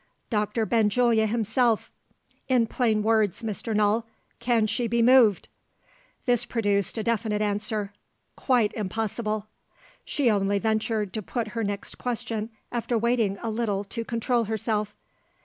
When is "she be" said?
4.65-5.03